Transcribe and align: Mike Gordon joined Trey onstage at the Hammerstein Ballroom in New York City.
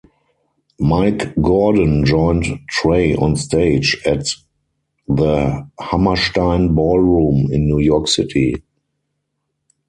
Mike 0.79 1.31
Gordon 1.43 2.03
joined 2.05 2.61
Trey 2.67 3.13
onstage 3.15 4.03
at 4.03 4.25
the 5.07 5.69
Hammerstein 5.79 6.73
Ballroom 6.73 7.47
in 7.53 7.67
New 7.67 7.77
York 7.77 8.07
City. 8.07 8.63